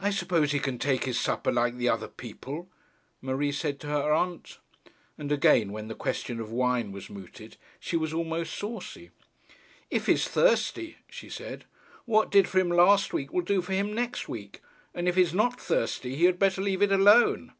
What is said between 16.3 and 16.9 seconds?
better leave it